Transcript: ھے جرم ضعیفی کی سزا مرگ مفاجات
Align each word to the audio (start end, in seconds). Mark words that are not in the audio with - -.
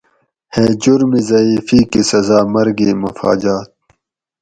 ھے 0.53 0.65
جرم 0.81 1.11
ضعیفی 1.29 1.79
کی 1.91 2.01
سزا 2.11 2.39
مرگ 2.53 2.79
مفاجات 3.01 3.69